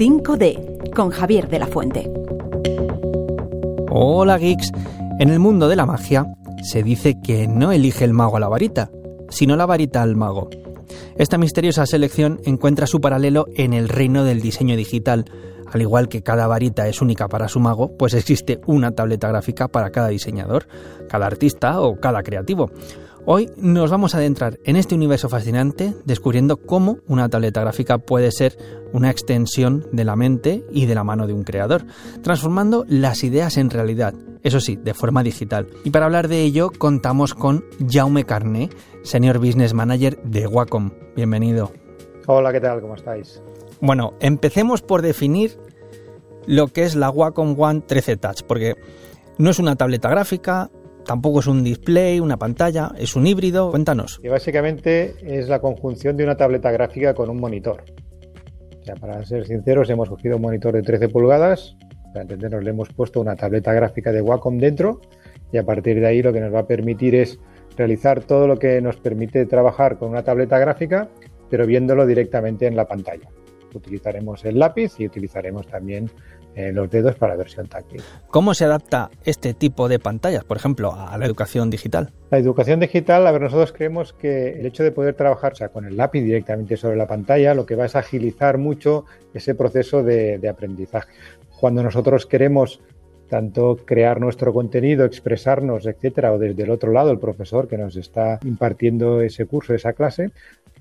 5D 0.00 0.94
con 0.94 1.10
Javier 1.10 1.50
de 1.50 1.58
la 1.58 1.66
Fuente. 1.66 2.10
Hola 3.90 4.38
geeks. 4.38 4.72
En 5.18 5.28
el 5.28 5.38
mundo 5.38 5.68
de 5.68 5.76
la 5.76 5.84
magia 5.84 6.24
se 6.62 6.82
dice 6.82 7.20
que 7.22 7.46
no 7.46 7.70
elige 7.70 8.06
el 8.06 8.14
mago 8.14 8.38
a 8.38 8.40
la 8.40 8.48
varita, 8.48 8.90
sino 9.28 9.56
la 9.56 9.66
varita 9.66 10.00
al 10.00 10.16
mago. 10.16 10.48
Esta 11.18 11.36
misteriosa 11.36 11.84
selección 11.84 12.40
encuentra 12.46 12.86
su 12.86 13.02
paralelo 13.02 13.44
en 13.56 13.74
el 13.74 13.90
reino 13.90 14.24
del 14.24 14.40
diseño 14.40 14.74
digital. 14.74 15.26
Al 15.70 15.82
igual 15.82 16.08
que 16.08 16.22
cada 16.22 16.46
varita 16.46 16.88
es 16.88 17.02
única 17.02 17.28
para 17.28 17.48
su 17.48 17.60
mago, 17.60 17.94
pues 17.98 18.14
existe 18.14 18.58
una 18.64 18.92
tableta 18.92 19.28
gráfica 19.28 19.68
para 19.68 19.90
cada 19.90 20.08
diseñador, 20.08 20.66
cada 21.10 21.26
artista 21.26 21.78
o 21.78 22.00
cada 22.00 22.22
creativo. 22.22 22.70
Hoy 23.26 23.50
nos 23.56 23.90
vamos 23.90 24.14
a 24.14 24.18
adentrar 24.18 24.58
en 24.64 24.76
este 24.76 24.94
universo 24.94 25.28
fascinante 25.28 25.94
descubriendo 26.06 26.56
cómo 26.56 26.98
una 27.06 27.28
tableta 27.28 27.60
gráfica 27.60 27.98
puede 27.98 28.32
ser 28.32 28.56
una 28.94 29.10
extensión 29.10 29.86
de 29.92 30.04
la 30.04 30.16
mente 30.16 30.64
y 30.72 30.86
de 30.86 30.94
la 30.94 31.04
mano 31.04 31.26
de 31.26 31.34
un 31.34 31.44
creador, 31.44 31.84
transformando 32.22 32.86
las 32.88 33.22
ideas 33.22 33.58
en 33.58 33.68
realidad, 33.68 34.14
eso 34.42 34.58
sí, 34.58 34.76
de 34.76 34.94
forma 34.94 35.22
digital. 35.22 35.68
Y 35.84 35.90
para 35.90 36.06
hablar 36.06 36.28
de 36.28 36.40
ello 36.42 36.70
contamos 36.76 37.34
con 37.34 37.64
Jaume 37.86 38.24
Carné, 38.24 38.70
Senior 39.02 39.38
Business 39.38 39.74
Manager 39.74 40.20
de 40.22 40.46
Wacom. 40.46 40.90
Bienvenido. 41.14 41.72
Hola, 42.26 42.52
¿qué 42.52 42.60
tal? 42.60 42.80
¿Cómo 42.80 42.94
estáis? 42.94 43.42
Bueno, 43.82 44.14
empecemos 44.20 44.80
por 44.80 45.02
definir 45.02 45.58
lo 46.46 46.68
que 46.68 46.84
es 46.84 46.96
la 46.96 47.10
Wacom 47.10 47.54
One 47.58 47.82
13 47.86 48.16
Touch, 48.16 48.42
porque 48.44 48.76
no 49.36 49.50
es 49.50 49.58
una 49.58 49.76
tableta 49.76 50.08
gráfica, 50.08 50.70
Tampoco 51.04 51.40
es 51.40 51.46
un 51.46 51.64
display, 51.64 52.20
una 52.20 52.36
pantalla, 52.36 52.92
es 52.96 53.16
un 53.16 53.26
híbrido. 53.26 53.70
Cuéntanos. 53.70 54.20
Y 54.22 54.28
básicamente 54.28 55.14
es 55.22 55.48
la 55.48 55.60
conjunción 55.60 56.16
de 56.16 56.24
una 56.24 56.36
tableta 56.36 56.70
gráfica 56.70 57.14
con 57.14 57.30
un 57.30 57.38
monitor. 57.40 57.84
Para 59.00 59.24
ser 59.24 59.46
sinceros, 59.46 59.88
hemos 59.90 60.08
cogido 60.08 60.36
un 60.36 60.42
monitor 60.42 60.74
de 60.74 60.82
13 60.82 61.08
pulgadas. 61.08 61.76
Para 62.12 62.22
entendernos, 62.22 62.64
le 62.64 62.70
hemos 62.70 62.88
puesto 62.88 63.20
una 63.20 63.36
tableta 63.36 63.72
gráfica 63.72 64.12
de 64.12 64.20
Wacom 64.20 64.58
dentro. 64.58 65.00
Y 65.52 65.58
a 65.58 65.64
partir 65.64 66.00
de 66.00 66.06
ahí 66.06 66.22
lo 66.22 66.32
que 66.32 66.40
nos 66.40 66.52
va 66.52 66.60
a 66.60 66.66
permitir 66.66 67.14
es 67.14 67.38
realizar 67.76 68.22
todo 68.24 68.46
lo 68.46 68.58
que 68.58 68.80
nos 68.80 68.96
permite 68.96 69.46
trabajar 69.46 69.98
con 69.98 70.10
una 70.10 70.22
tableta 70.22 70.58
gráfica, 70.58 71.08
pero 71.48 71.66
viéndolo 71.66 72.06
directamente 72.06 72.66
en 72.66 72.76
la 72.76 72.86
pantalla. 72.86 73.28
Utilizaremos 73.74 74.44
el 74.44 74.58
lápiz 74.58 74.98
y 74.98 75.06
utilizaremos 75.06 75.66
también 75.66 76.10
eh, 76.54 76.72
los 76.72 76.90
dedos 76.90 77.14
para 77.14 77.36
versión 77.36 77.68
táctil. 77.68 78.02
¿Cómo 78.28 78.54
se 78.54 78.64
adapta 78.64 79.10
este 79.24 79.54
tipo 79.54 79.88
de 79.88 79.98
pantallas, 79.98 80.44
por 80.44 80.56
ejemplo, 80.56 80.92
a 80.92 81.16
la 81.16 81.24
educación 81.26 81.70
digital? 81.70 82.10
La 82.30 82.38
educación 82.38 82.80
digital, 82.80 83.26
a 83.26 83.32
ver, 83.32 83.42
nosotros 83.42 83.72
creemos 83.72 84.12
que 84.12 84.58
el 84.58 84.66
hecho 84.66 84.82
de 84.82 84.90
poder 84.90 85.14
trabajar 85.14 85.56
sea, 85.56 85.68
con 85.68 85.84
el 85.84 85.96
lápiz 85.96 86.22
directamente 86.22 86.76
sobre 86.76 86.96
la 86.96 87.06
pantalla, 87.06 87.54
lo 87.54 87.66
que 87.66 87.76
va 87.76 87.86
es 87.86 87.94
agilizar 87.94 88.58
mucho 88.58 89.04
ese 89.32 89.54
proceso 89.54 90.02
de, 90.02 90.38
de 90.38 90.48
aprendizaje. 90.48 91.12
Cuando 91.60 91.82
nosotros 91.82 92.26
queremos 92.26 92.80
tanto 93.28 93.76
crear 93.84 94.20
nuestro 94.20 94.52
contenido, 94.52 95.04
expresarnos, 95.04 95.86
etcétera, 95.86 96.32
o 96.32 96.38
desde 96.38 96.64
el 96.64 96.70
otro 96.70 96.92
lado 96.92 97.12
el 97.12 97.20
profesor 97.20 97.68
que 97.68 97.78
nos 97.78 97.96
está 97.96 98.40
impartiendo 98.44 99.20
ese 99.20 99.46
curso, 99.46 99.72
esa 99.72 99.92
clase, 99.92 100.32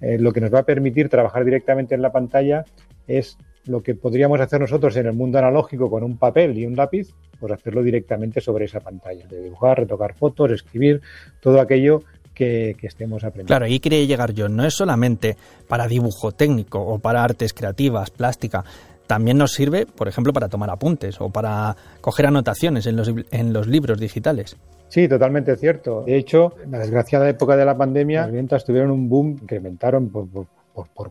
eh, 0.02 0.18
lo 0.20 0.32
que 0.32 0.42
nos 0.42 0.54
va 0.54 0.60
a 0.60 0.64
permitir 0.64 1.10
trabajar 1.10 1.46
directamente 1.46 1.96
en 1.96 2.02
la 2.02 2.12
pantalla 2.12 2.66
es 3.08 3.38
lo 3.66 3.82
que 3.82 3.96
podríamos 3.96 4.40
hacer 4.40 4.60
nosotros 4.60 4.96
en 4.98 5.08
el 5.08 5.14
mundo 5.14 5.38
analógico 5.38 5.90
con 5.90 6.04
un 6.04 6.18
papel 6.18 6.58
y 6.58 6.66
un 6.66 6.76
lápiz, 6.76 7.14
pues 7.40 7.52
hacerlo 7.52 7.84
directamente 7.84 8.42
sobre 8.42 8.66
esa 8.66 8.80
pantalla, 8.80 9.28
de 9.28 9.44
dibujar, 9.44 9.80
retocar 9.80 10.16
fotos, 10.16 10.52
escribir, 10.52 11.02
todo 11.40 11.62
aquello 11.62 12.04
que, 12.34 12.76
estemos 12.82 13.24
aprendiendo. 13.24 13.48
Claro, 13.48 13.66
ahí 13.66 13.80
quería 13.80 14.04
llegar 14.06 14.34
yo, 14.34 14.48
no 14.48 14.66
es 14.66 14.74
solamente 14.74 15.36
para 15.68 15.88
dibujo 15.88 16.32
técnico 16.32 16.80
o 16.80 17.00
para 17.00 17.24
artes 17.24 17.54
creativas, 17.54 18.12
plástica, 18.12 18.64
también 19.10 19.40
nos 19.40 19.54
sirve, 19.54 19.88
por 19.88 20.08
ejemplo, 20.08 20.32
para 20.34 20.50
tomar 20.50 20.70
apuntes 20.70 21.20
o 21.20 21.32
para 21.32 21.76
coger 22.00 22.28
anotaciones 22.28 22.86
en 22.86 22.96
los, 22.96 23.12
en 23.32 23.54
los 23.54 23.66
libros 23.66 24.00
digitales. 24.00 24.56
Sí, 24.88 25.08
totalmente 25.08 25.56
cierto. 25.58 26.04
De 26.06 26.16
hecho, 26.16 26.54
en 26.64 26.70
la 26.70 26.78
desgraciada 26.78 27.28
época 27.28 27.58
de 27.58 27.66
la 27.66 27.76
pandemia, 27.76 28.22
las 28.22 28.32
ventas 28.32 28.64
tuvieron 28.64 28.92
un 28.92 29.10
boom, 29.10 29.40
incrementaron 29.42 30.10
por, 30.10 30.30
por, 30.30 30.46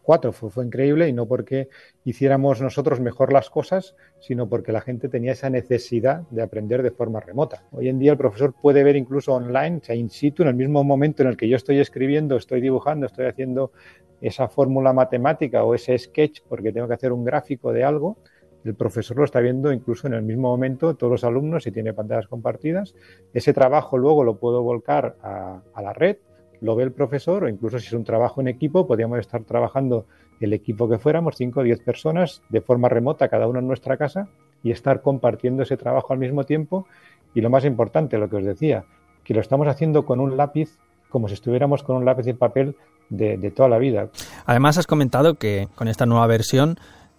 cuatro. 0.03 0.33
Fue, 0.33 0.65
increíble 0.65 1.09
y 1.09 1.13
no 1.13 1.27
porque 1.27 1.69
hiciéramos 2.05 2.61
nosotros 2.61 3.01
mejor 3.01 3.33
las 3.33 3.51
cosas, 3.51 3.95
sino 4.21 4.49
porque 4.49 4.73
la 4.73 4.81
gente 4.81 5.09
tenía 5.09 5.33
esa 5.33 5.51
necesidad 5.51 6.23
de 6.31 6.43
aprender 6.43 6.83
de 6.83 6.91
forma 6.91 7.21
remota. 7.21 7.65
Hoy 7.73 7.89
en 7.89 7.99
día 7.99 8.13
el 8.13 8.19
profesor 8.19 8.55
puede 8.61 8.85
ver 8.85 8.97
incluso 8.97 9.33
online, 9.33 9.79
o 9.83 9.85
sea, 9.85 9.95
in 9.95 10.11
situ, 10.11 10.43
en 10.43 10.49
el 10.49 10.55
mismo 10.55 10.85
momento 10.85 11.23
en 11.23 11.29
el 11.29 11.37
que 11.37 11.49
yo 11.49 11.57
estoy 11.57 11.79
escribiendo, 11.79 12.37
estoy 12.37 12.61
dibujando, 12.61 13.07
estoy 13.07 13.27
haciendo 13.27 13.73
esa 14.21 14.49
fórmula 14.49 14.93
matemática 14.93 15.63
o 15.65 15.75
ese 15.75 15.97
sketch 15.97 16.41
porque 16.49 16.73
tengo 16.73 16.89
que 16.89 16.95
hacer 16.95 17.13
un 17.13 17.25
gráfico 17.25 17.73
de 17.73 17.85
algo, 17.85 18.19
el 18.65 18.75
profesor 18.75 19.17
lo 19.17 19.25
está 19.25 19.41
viendo 19.41 19.73
incluso 19.73 20.07
en 20.07 20.15
el 20.15 20.23
mismo 20.23 20.49
momento, 20.49 20.95
todos 20.95 21.11
los 21.11 21.25
alumnos, 21.25 21.63
si 21.63 21.71
tiene 21.71 21.95
pantallas 21.95 22.27
compartidas. 22.27 22.95
Ese 23.33 23.55
trabajo 23.55 23.97
luego 23.97 24.25
lo 24.25 24.39
puedo 24.39 24.63
volcar 24.63 25.17
a 25.23 25.83
la 25.83 25.93
red 25.93 26.17
lo 26.61 26.77
ve 26.77 26.85
el 26.85 26.93
profesor 26.93 27.45
o 27.45 27.49
incluso 27.49 27.79
si 27.79 27.87
es 27.87 27.93
un 27.93 28.05
trabajo 28.05 28.41
en 28.41 28.49
equipo, 28.49 28.87
podríamos 28.87 29.19
estar 29.19 29.45
trabajando 29.45 30.07
el 30.41 30.53
equipo 30.53 30.89
que 30.89 30.99
fuéramos, 30.99 31.37
5 31.37 31.61
o 31.61 31.63
10 31.63 31.81
personas, 31.81 32.43
de 32.49 32.61
forma 32.61 32.89
remota, 32.89 33.29
cada 33.29 33.49
uno 33.49 33.59
en 33.59 33.67
nuestra 33.67 33.97
casa, 33.97 34.29
y 34.63 34.71
estar 34.71 35.03
compartiendo 35.03 35.63
ese 35.63 35.77
trabajo 35.77 36.13
al 36.13 36.19
mismo 36.19 36.45
tiempo. 36.45 36.87
Y 37.35 37.41
lo 37.41 37.51
más 37.51 37.65
importante, 37.65 38.19
lo 38.19 38.29
que 38.29 38.37
os 38.37 38.45
decía, 38.45 38.85
que 39.25 39.35
lo 39.35 39.41
estamos 39.41 39.67
haciendo 39.67 40.05
con 40.05 40.21
un 40.21 40.37
lápiz 40.37 40.79
como 41.09 41.29
si 41.29 41.35
estuviéramos 41.35 41.83
con 41.83 41.97
un 41.97 42.05
lápiz 42.05 42.27
y 42.27 42.35
papel 42.35 42.77
de, 43.09 43.39
de 43.39 43.51
toda 43.51 43.69
la 43.69 43.79
vida. 43.79 44.11
Además, 44.45 44.79
has 44.79 44.87
comentado 44.87 45.35
que 45.35 45.69
con 45.75 45.89
esta 45.89 46.07
nueva 46.07 46.27
versión 46.27 46.77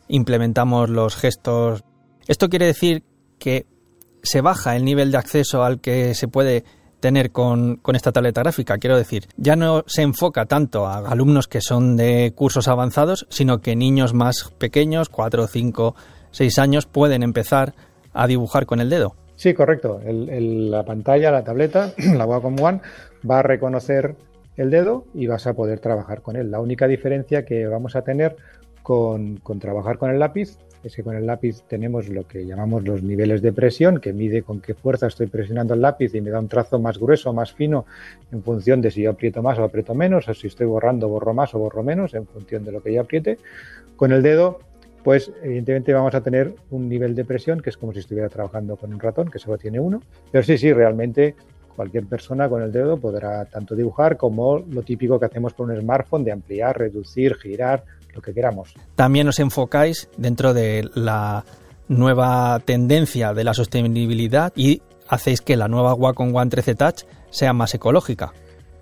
implementamos 0.07 0.89
los 0.89 1.15
gestos. 1.15 1.83
Esto 2.27 2.49
quiere 2.49 2.67
decir 2.67 3.03
que 3.39 3.65
se 4.21 4.41
baja 4.41 4.75
el 4.75 4.85
nivel 4.85 5.11
de 5.11 5.17
acceso 5.17 5.63
al 5.63 5.81
que 5.81 6.13
se 6.13 6.27
puede 6.27 6.63
tener 6.99 7.31
con, 7.31 7.81
esta 7.93 8.11
tableta 8.11 8.41
gráfica. 8.41 8.77
Quiero 8.77 8.97
decir, 8.97 9.27
ya 9.37 9.55
no 9.55 9.83
se 9.87 10.01
enfoca 10.01 10.45
tanto 10.45 10.85
a 10.85 10.97
alumnos 10.97 11.47
que 11.47 11.61
son 11.61 11.97
de 11.97 12.33
cursos 12.35 12.67
avanzados, 12.67 13.25
sino 13.29 13.59
que 13.59 13.75
niños 13.75 14.13
más 14.13 14.51
pequeños, 14.57 15.09
4, 15.09 15.47
5, 15.47 15.95
6 16.31 16.59
años, 16.59 16.85
pueden 16.85 17.23
empezar 17.23 17.73
a 18.13 18.27
dibujar 18.27 18.65
con 18.65 18.79
el 18.79 18.89
dedo. 18.89 19.15
Sí, 19.35 19.53
correcto. 19.53 20.01
la 20.03 20.83
pantalla, 20.83 21.31
la 21.31 21.43
tableta, 21.43 21.93
la 22.15 22.25
Wacom 22.25 22.55
One, 22.61 22.81
va 23.29 23.39
a 23.39 23.43
reconocer 23.43 24.15
el 24.57 24.69
dedo 24.69 25.05
y 25.13 25.27
vas 25.27 25.47
a 25.47 25.53
poder 25.53 25.79
trabajar 25.79 26.21
con 26.21 26.35
él. 26.35 26.51
La 26.51 26.59
única 26.59 26.87
diferencia 26.87 27.45
que 27.45 27.65
vamos 27.65 27.95
a 27.95 28.01
tener 28.01 28.35
con, 28.83 29.37
con 29.37 29.59
trabajar 29.59 29.97
con 29.97 30.09
el 30.09 30.19
lápiz 30.19 30.57
es 30.83 30.95
que 30.95 31.03
con 31.03 31.15
el 31.15 31.25
lápiz 31.25 31.63
tenemos 31.67 32.07
lo 32.09 32.27
que 32.27 32.45
llamamos 32.45 32.83
los 32.83 33.03
niveles 33.03 33.41
de 33.41 33.51
presión, 33.51 33.99
que 33.99 34.13
mide 34.13 34.43
con 34.43 34.61
qué 34.61 34.73
fuerza 34.73 35.07
estoy 35.07 35.27
presionando 35.27 35.73
el 35.73 35.81
lápiz 35.81 36.13
y 36.15 36.21
me 36.21 36.29
da 36.29 36.39
un 36.39 36.47
trazo 36.47 36.79
más 36.79 36.97
grueso, 36.97 37.33
más 37.33 37.53
fino, 37.53 37.85
en 38.31 38.41
función 38.43 38.81
de 38.81 38.91
si 38.91 39.01
yo 39.03 39.11
aprieto 39.11 39.41
más 39.41 39.59
o 39.59 39.63
aprieto 39.63 39.93
menos, 39.93 40.27
o 40.27 40.33
si 40.33 40.47
estoy 40.47 40.67
borrando, 40.67 41.09
borro 41.09 41.33
más 41.33 41.53
o 41.53 41.59
borro 41.59 41.83
menos, 41.83 42.13
en 42.13 42.25
función 42.25 42.63
de 42.63 42.71
lo 42.71 42.81
que 42.81 42.93
yo 42.93 43.01
apriete. 43.01 43.37
Con 43.95 44.11
el 44.13 44.23
dedo, 44.23 44.59
pues 45.03 45.31
evidentemente 45.43 45.93
vamos 45.93 46.15
a 46.15 46.21
tener 46.21 46.55
un 46.69 46.87
nivel 46.87 47.15
de 47.15 47.25
presión 47.25 47.59
que 47.59 47.69
es 47.69 47.77
como 47.77 47.93
si 47.93 47.99
estuviera 47.99 48.29
trabajando 48.29 48.77
con 48.77 48.93
un 48.93 48.99
ratón, 48.99 49.29
que 49.29 49.39
solo 49.39 49.57
tiene 49.57 49.79
uno. 49.79 50.01
Pero 50.31 50.43
sí, 50.43 50.57
sí, 50.57 50.71
realmente 50.71 51.35
cualquier 51.75 52.05
persona 52.07 52.49
con 52.49 52.61
el 52.61 52.71
dedo 52.71 52.97
podrá 52.97 53.45
tanto 53.45 53.75
dibujar 53.75 54.17
como 54.17 54.59
lo 54.59 54.81
típico 54.81 55.17
que 55.19 55.25
hacemos 55.25 55.53
con 55.53 55.71
un 55.71 55.79
smartphone 55.79 56.25
de 56.25 56.33
ampliar, 56.33 56.77
reducir, 56.77 57.35
girar, 57.35 57.85
lo 58.13 58.21
que 58.21 58.33
queramos. 58.33 58.73
También 58.95 59.27
os 59.27 59.39
enfocáis 59.39 60.09
dentro 60.17 60.53
de 60.53 60.89
la 60.93 61.45
nueva 61.87 62.59
tendencia 62.63 63.33
de 63.33 63.43
la 63.43 63.53
sostenibilidad 63.53 64.53
y 64.55 64.81
hacéis 65.07 65.41
que 65.41 65.57
la 65.57 65.67
nueva 65.67 65.93
Wacom 65.93 66.35
One 66.35 66.49
13 66.49 66.75
Touch 66.75 67.01
sea 67.31 67.53
más 67.53 67.73
ecológica. 67.73 68.33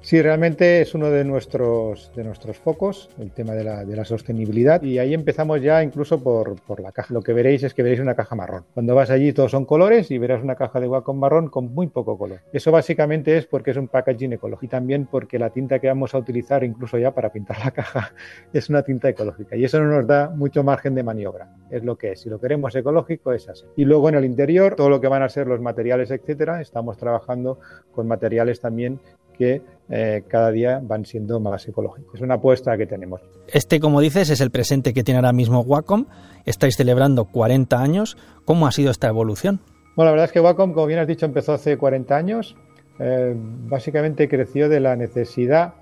Sí, 0.07 0.21
realmente 0.21 0.79
es 0.79 0.95
uno 0.95 1.11
de 1.11 1.25
nuestros, 1.25 2.13
de 2.15 2.23
nuestros 2.23 2.57
focos, 2.57 3.09
el 3.19 3.31
tema 3.31 3.51
de 3.55 3.65
la, 3.65 3.83
de 3.83 3.93
la 3.93 4.05
sostenibilidad. 4.05 4.81
Y 4.81 4.99
ahí 4.99 5.13
empezamos 5.13 5.61
ya 5.61 5.83
incluso 5.83 6.23
por, 6.23 6.61
por, 6.61 6.79
la 6.79 6.93
caja. 6.93 7.13
Lo 7.13 7.21
que 7.21 7.33
veréis 7.33 7.63
es 7.63 7.73
que 7.73 7.83
veréis 7.83 7.99
una 7.99 8.15
caja 8.15 8.33
marrón. 8.33 8.63
Cuando 8.73 8.95
vas 8.95 9.09
allí 9.09 9.33
todos 9.33 9.51
son 9.51 9.65
colores 9.65 10.09
y 10.09 10.17
verás 10.17 10.41
una 10.41 10.55
caja 10.55 10.79
de 10.79 10.87
Wacom 10.87 11.19
marrón 11.19 11.49
con 11.49 11.73
muy 11.73 11.87
poco 11.87 12.17
color. 12.17 12.39
Eso 12.53 12.71
básicamente 12.71 13.37
es 13.37 13.47
porque 13.47 13.71
es 13.71 13.75
un 13.75 13.89
packaging 13.89 14.31
ecológico 14.31 14.65
y 14.65 14.69
también 14.69 15.07
porque 15.07 15.37
la 15.37 15.49
tinta 15.49 15.79
que 15.79 15.87
vamos 15.89 16.15
a 16.15 16.19
utilizar 16.19 16.63
incluso 16.63 16.97
ya 16.97 17.11
para 17.11 17.33
pintar 17.33 17.59
la 17.59 17.71
caja 17.71 18.13
es 18.53 18.69
una 18.69 18.83
tinta 18.83 19.09
ecológica. 19.09 19.57
Y 19.57 19.65
eso 19.65 19.81
no 19.81 19.91
nos 19.91 20.07
da 20.07 20.29
mucho 20.29 20.63
margen 20.63 20.95
de 20.95 21.03
maniobra. 21.03 21.49
Es 21.69 21.83
lo 21.83 21.97
que 21.97 22.13
es. 22.13 22.21
Si 22.21 22.29
lo 22.29 22.39
queremos 22.39 22.73
ecológico 22.73 23.33
es 23.33 23.49
así. 23.49 23.65
Y 23.75 23.83
luego 23.83 24.07
en 24.07 24.15
el 24.15 24.23
interior, 24.23 24.75
todo 24.75 24.89
lo 24.89 25.01
que 25.01 25.09
van 25.09 25.23
a 25.23 25.27
ser 25.27 25.47
los 25.47 25.59
materiales, 25.59 26.11
etcétera, 26.11 26.61
estamos 26.61 26.95
trabajando 26.95 27.59
con 27.91 28.07
materiales 28.07 28.61
también 28.61 29.01
que 29.37 29.61
eh, 29.89 30.23
cada 30.27 30.51
día 30.51 30.81
van 30.83 31.05
siendo 31.05 31.39
más 31.39 31.67
ecológicos. 31.67 32.15
Es 32.15 32.21
una 32.21 32.35
apuesta 32.35 32.77
que 32.77 32.85
tenemos. 32.85 33.21
Este, 33.47 33.79
como 33.79 34.01
dices, 34.01 34.29
es 34.29 34.41
el 34.41 34.51
presente 34.51 34.93
que 34.93 35.03
tiene 35.03 35.19
ahora 35.19 35.33
mismo 35.33 35.61
Wacom. 35.61 36.05
Estáis 36.45 36.75
celebrando 36.75 37.25
40 37.25 37.81
años. 37.81 38.17
¿Cómo 38.45 38.67
ha 38.67 38.71
sido 38.71 38.91
esta 38.91 39.07
evolución? 39.07 39.59
Bueno, 39.95 40.09
la 40.09 40.11
verdad 40.11 40.25
es 40.25 40.31
que 40.31 40.39
Wacom, 40.39 40.73
como 40.73 40.85
bien 40.85 40.99
has 40.99 41.07
dicho, 41.07 41.25
empezó 41.25 41.53
hace 41.53 41.77
40 41.77 42.15
años. 42.15 42.55
Eh, 42.99 43.33
básicamente 43.35 44.27
creció 44.27 44.69
de 44.69 44.79
la 44.79 44.95
necesidad 44.95 45.75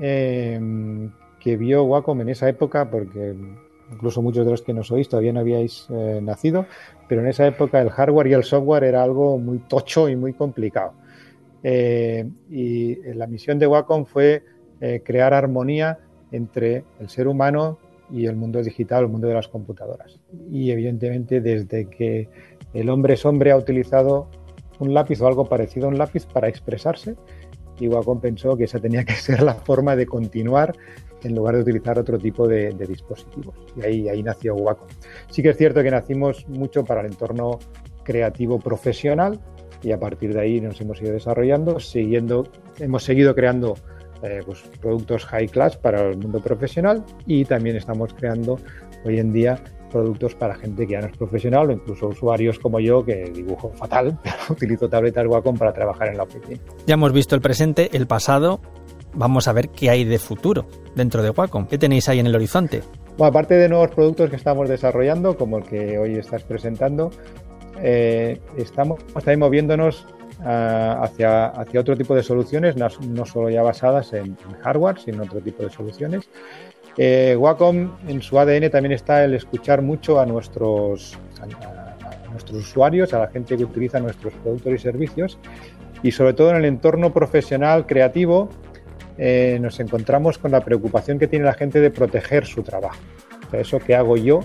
eh, 0.00 0.60
que 1.40 1.56
vio 1.56 1.84
Wacom 1.84 2.20
en 2.20 2.28
esa 2.28 2.48
época, 2.48 2.90
porque 2.90 3.34
incluso 3.92 4.22
muchos 4.22 4.44
de 4.44 4.50
los 4.50 4.62
que 4.62 4.72
nos 4.72 4.90
oís 4.90 5.08
todavía 5.08 5.32
no 5.32 5.40
habíais 5.40 5.86
eh, 5.90 6.20
nacido, 6.22 6.66
pero 7.08 7.20
en 7.20 7.28
esa 7.28 7.46
época 7.46 7.80
el 7.80 7.90
hardware 7.90 8.26
y 8.28 8.32
el 8.32 8.44
software 8.44 8.84
era 8.84 9.02
algo 9.02 9.38
muy 9.38 9.58
tocho 9.58 10.08
y 10.08 10.16
muy 10.16 10.32
complicado. 10.32 10.92
Eh, 11.62 12.28
y 12.50 12.96
la 13.14 13.26
misión 13.26 13.58
de 13.58 13.66
Wacom 13.66 14.04
fue 14.04 14.44
eh, 14.80 15.02
crear 15.04 15.34
armonía 15.34 15.98
entre 16.32 16.84
el 17.00 17.08
ser 17.08 17.28
humano 17.28 17.78
y 18.10 18.26
el 18.26 18.36
mundo 18.36 18.62
digital, 18.62 19.04
el 19.04 19.08
mundo 19.08 19.26
de 19.26 19.34
las 19.34 19.48
computadoras. 19.48 20.20
Y 20.50 20.70
evidentemente 20.70 21.40
desde 21.40 21.86
que 21.86 22.28
el 22.74 22.88
hombre 22.90 23.14
es 23.14 23.24
hombre 23.24 23.50
ha 23.50 23.56
utilizado 23.56 24.28
un 24.78 24.92
lápiz 24.92 25.20
o 25.20 25.26
algo 25.26 25.46
parecido 25.46 25.86
a 25.86 25.88
un 25.88 25.98
lápiz 25.98 26.26
para 26.26 26.48
expresarse, 26.48 27.16
y 27.78 27.88
Wacom 27.88 28.20
pensó 28.20 28.56
que 28.56 28.64
esa 28.64 28.78
tenía 28.78 29.04
que 29.04 29.14
ser 29.14 29.42
la 29.42 29.54
forma 29.54 29.96
de 29.96 30.06
continuar 30.06 30.74
en 31.22 31.34
lugar 31.34 31.56
de 31.56 31.62
utilizar 31.62 31.98
otro 31.98 32.18
tipo 32.18 32.46
de, 32.46 32.72
dispositivos. 32.86 33.54
Y 33.76 33.84
ahí, 33.84 34.08
ahí 34.08 34.22
nació 34.22 34.54
Wacom. 34.54 34.88
Sí 35.30 35.42
que 35.42 35.50
es 35.50 35.56
cierto 35.56 35.82
que 35.82 35.90
nacimos 35.90 36.46
mucho 36.48 36.84
para 36.84 37.00
el 37.00 37.08
entorno 37.08 37.58
creativo 38.04 38.60
profesional 38.60 39.40
y 39.82 39.92
a 39.92 39.98
partir 39.98 40.34
de 40.34 40.40
ahí 40.40 40.60
nos 40.60 40.80
hemos 40.80 41.00
ido 41.00 41.12
desarrollando, 41.12 41.80
siguiendo, 41.80 42.46
hemos 42.78 43.04
seguido 43.04 43.34
creando 43.34 43.74
eh, 44.22 44.40
pues, 44.44 44.62
productos 44.80 45.24
high 45.26 45.48
class 45.48 45.76
para 45.76 46.08
el 46.08 46.18
mundo 46.18 46.40
profesional 46.40 47.04
y 47.26 47.44
también 47.44 47.76
estamos 47.76 48.14
creando 48.14 48.58
hoy 49.04 49.18
en 49.18 49.32
día 49.32 49.62
productos 49.90 50.34
para 50.34 50.54
gente 50.54 50.86
que 50.86 50.94
ya 50.94 51.00
no 51.00 51.06
es 51.06 51.16
profesional 51.16 51.70
o 51.70 51.72
incluso 51.72 52.08
usuarios 52.08 52.58
como 52.58 52.80
yo 52.80 53.04
que 53.04 53.30
dibujo 53.32 53.70
fatal, 53.70 54.18
pero 54.22 54.36
utilizo 54.50 54.88
tabletas 54.88 55.26
Wacom 55.26 55.56
para 55.56 55.72
trabajar 55.72 56.08
en 56.08 56.16
la 56.16 56.24
oficina. 56.24 56.60
Ya 56.86 56.94
hemos 56.94 57.12
visto 57.12 57.34
el 57.34 57.40
presente, 57.40 57.90
el 57.96 58.06
pasado, 58.06 58.60
vamos 59.14 59.48
a 59.48 59.52
ver 59.52 59.68
qué 59.70 59.90
hay 59.90 60.04
de 60.04 60.18
futuro 60.18 60.66
dentro 60.94 61.22
de 61.22 61.30
Wacom. 61.30 61.66
¿Qué 61.66 61.78
tenéis 61.78 62.08
ahí 62.08 62.18
en 62.18 62.26
el 62.26 62.34
horizonte? 62.34 62.82
Bueno, 63.16 63.30
aparte 63.30 63.54
de 63.54 63.68
nuevos 63.68 63.90
productos 63.90 64.28
que 64.28 64.36
estamos 64.36 64.68
desarrollando, 64.68 65.36
como 65.36 65.58
el 65.58 65.64
que 65.64 65.98
hoy 65.98 66.16
estás 66.16 66.42
presentando, 66.42 67.10
eh, 67.82 68.40
estamos 68.56 69.04
también 69.12 69.40
moviéndonos 69.40 70.06
ah, 70.44 71.00
hacia, 71.02 71.46
hacia 71.46 71.80
otro 71.80 71.96
tipo 71.96 72.14
de 72.14 72.22
soluciones, 72.22 72.76
no, 72.76 73.26
solo 73.26 73.50
ya 73.50 73.62
basadas 73.62 74.12
en, 74.12 74.36
hardware, 74.62 74.98
sino 74.98 75.22
otro 75.22 75.40
tipo 75.40 75.62
de 75.62 75.70
soluciones. 75.70 76.28
Eh, 76.98 77.36
Wacom 77.38 77.96
en 78.08 78.22
su 78.22 78.38
ADN 78.38 78.70
también 78.70 78.92
está 78.92 79.24
el 79.24 79.34
escuchar 79.34 79.82
mucho 79.82 80.18
a 80.18 80.24
nuestros, 80.24 81.18
a 81.42 82.30
nuestros 82.30 82.58
usuarios, 82.58 83.12
a 83.12 83.18
la 83.18 83.28
gente 83.28 83.56
que 83.56 83.64
utiliza 83.64 84.00
nuestros 84.00 84.32
productos 84.34 84.72
y 84.72 84.78
servicios 84.78 85.38
y 86.02 86.12
sobre 86.12 86.32
todo 86.34 86.50
en 86.50 86.56
el 86.56 86.64
entorno 86.64 87.12
profesional 87.12 87.86
creativo 87.86 88.48
eh, 89.18 89.58
nos 89.60 89.80
encontramos 89.80 90.38
con 90.38 90.50
la 90.50 90.60
preocupación 90.60 91.18
que 91.18 91.26
tiene 91.26 91.44
la 91.44 91.54
gente 91.54 91.80
de 91.80 91.90
proteger 91.90 92.44
su 92.44 92.62
trabajo. 92.62 93.00
O 93.46 93.50
sea, 93.50 93.60
eso 93.60 93.78
que 93.78 93.94
hago 93.94 94.16
yo, 94.16 94.40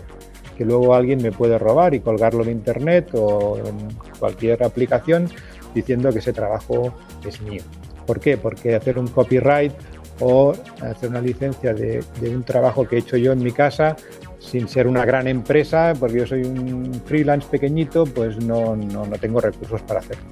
que 0.57 0.65
luego 0.65 0.93
alguien 0.93 1.21
me 1.21 1.31
puede 1.31 1.57
robar 1.57 1.93
y 1.93 1.99
colgarlo 1.99 2.43
en 2.43 2.51
Internet 2.51 3.09
o 3.13 3.57
en 3.57 3.75
cualquier 4.19 4.63
aplicación 4.63 5.29
diciendo 5.73 6.11
que 6.11 6.19
ese 6.19 6.33
trabajo 6.33 6.93
es 7.25 7.41
mío. 7.41 7.63
¿Por 8.05 8.19
qué? 8.19 8.37
Porque 8.37 8.75
hacer 8.75 8.99
un 8.99 9.07
copyright 9.07 9.73
o 10.19 10.53
hacer 10.81 11.09
una 11.09 11.21
licencia 11.21 11.73
de, 11.73 12.03
un 12.21 12.43
trabajo 12.43 12.87
que 12.87 12.97
he 12.97 12.99
hecho 12.99 13.17
yo 13.17 13.31
en 13.31 13.43
mi 13.43 13.51
casa 13.51 13.95
sin 14.39 14.67
ser 14.67 14.87
una 14.87 15.05
gran 15.05 15.27
empresa, 15.27 15.93
porque 15.99 16.19
yo 16.19 16.27
soy 16.27 16.43
un 16.43 17.01
freelance 17.05 17.47
pequeñito, 17.47 18.05
pues 18.05 18.43
no, 18.43 18.75
no 18.75 19.05
tengo 19.19 19.39
recursos 19.39 19.81
para 19.83 19.99
hacerlo. 19.99 20.23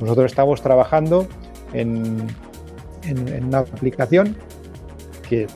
Nosotros 0.00 0.32
estamos 0.32 0.60
trabajando 0.60 1.26
en 1.72 2.26
en, 3.06 3.44
una 3.44 3.58
aplicación 3.58 4.36
que 5.28 5.46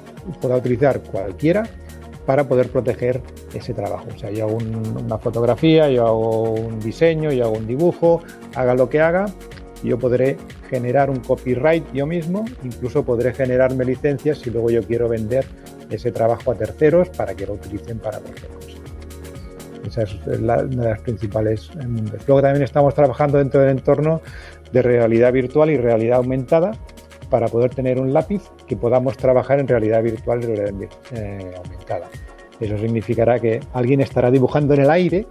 pueda 0.40 0.56
utilizar 0.56 1.00
cualquiera 1.00 1.64
para 2.24 2.48
poder 2.48 2.70
proteger 2.70 3.22
ese 3.56 3.74
trabajo. 3.74 4.06
O 4.14 4.18
sea, 4.18 4.30
yo 4.30 4.46
hago 4.46 4.58
una 4.58 5.18
fotografía, 5.18 5.88
yo 5.90 6.06
hago 6.06 6.52
un 6.52 6.80
diseño, 6.80 7.32
yo 7.32 7.44
hago 7.44 7.56
un 7.56 7.66
dibujo, 7.66 8.22
haga 8.54 8.74
lo 8.74 8.88
que 8.88 9.00
haga, 9.00 9.26
yo 9.82 9.98
podré 9.98 10.36
generar 10.68 11.10
un 11.10 11.20
copyright 11.20 11.84
yo 11.92 12.06
mismo, 12.06 12.44
incluso 12.62 13.04
podré 13.04 13.32
generarme 13.32 13.84
licencias 13.84 14.38
si 14.38 14.50
luego 14.50 14.70
yo 14.70 14.82
quiero 14.82 15.08
vender 15.08 15.44
ese 15.90 16.10
trabajo 16.10 16.50
a 16.50 16.54
terceros 16.54 17.08
para 17.10 17.34
que 17.34 17.46
lo 17.46 17.54
utilicen 17.54 17.98
para 17.98 18.18
cualquier 18.18 18.48
cosa. 18.48 18.66
Esa 19.86 20.02
es 20.02 20.14
una 20.38 20.62
de 20.62 20.76
las 20.76 21.00
principales 21.00 21.70
Luego 22.26 22.42
también 22.42 22.62
estamos 22.64 22.92
trabajando 22.94 23.38
dentro 23.38 23.60
del 23.60 23.70
entorno 23.70 24.20
de 24.72 24.82
realidad 24.82 25.32
virtual 25.32 25.70
y 25.70 25.76
realidad 25.76 26.18
aumentada, 26.18 26.72
para 27.30 27.48
poder 27.48 27.74
tener 27.74 28.00
un 28.00 28.12
lápiz 28.12 28.42
que 28.66 28.76
podamos 28.76 29.16
trabajar 29.16 29.58
en 29.60 29.68
realidad 29.68 30.02
virtual 30.02 30.42
y 30.42 30.46
realidad 30.46 30.90
eh, 31.12 31.52
aumentada. 31.56 32.08
Eso 32.60 32.78
significará 32.78 33.38
que 33.38 33.60
alguien 33.72 34.00
estará 34.00 34.30
dibujando 34.30 34.74
en 34.74 34.80
el 34.80 34.90
aire, 34.90 35.26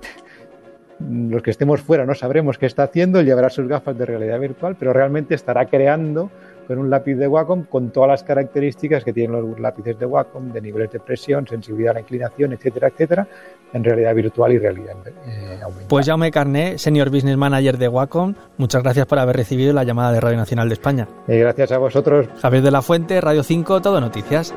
los 1.00 1.42
que 1.42 1.52
estemos 1.52 1.82
fuera 1.82 2.06
no 2.06 2.16
sabremos 2.16 2.58
qué 2.58 2.66
está 2.66 2.84
haciendo, 2.84 3.22
llevará 3.22 3.50
sus 3.50 3.68
gafas 3.68 3.98
de 3.98 4.06
realidad 4.06 4.40
virtual, 4.40 4.76
pero 4.78 4.94
realmente 4.94 5.36
estará 5.36 5.66
creando 5.66 6.32
con 6.68 6.80
un 6.80 6.90
lápiz 6.90 7.16
de 7.16 7.28
Wacom 7.28 7.66
con 7.66 7.92
todas 7.92 8.10
las 8.10 8.24
características 8.24 9.04
que 9.04 9.14
tienen 9.14 9.40
los 9.40 9.60
lápices 9.60 10.00
de 10.00 10.06
Wacom, 10.06 10.52
de 10.52 10.62
niveles 10.62 10.92
de 10.92 11.00
presión, 11.00 11.46
sensibilidad 11.48 11.92
a 11.92 11.94
la 11.96 12.00
inclinación, 12.00 12.54
etcétera, 12.54 12.88
etcétera, 12.88 13.28
en 13.74 13.84
realidad 13.84 14.16
virtual 14.16 14.54
y 14.54 14.58
realidad 14.58 14.96
eh, 15.06 15.60
aumentada. 15.62 15.88
Pues 15.88 16.08
Jaume 16.08 16.32
Carné, 16.32 16.78
Senior 16.78 17.10
Business 17.10 17.38
Manager 17.38 17.78
de 17.78 17.88
Wacom, 17.88 18.34
muchas 18.58 18.82
gracias 18.82 19.06
por 19.06 19.20
haber 19.20 19.36
recibido 19.36 19.74
la 19.74 19.84
llamada 19.84 20.12
de 20.12 20.22
Radio 20.22 20.38
Nacional 20.38 20.70
de 20.70 20.74
España. 20.74 21.08
Y 21.28 21.38
gracias 21.38 21.72
a 21.72 21.78
vosotros. 21.78 22.28
Javier 22.42 22.64
de 22.64 22.72
la 22.72 22.82
Fuente, 22.82 23.22
Radio 23.22 23.44
5, 23.44 23.82
Todo 23.82 24.02
Noticias. 24.02 24.56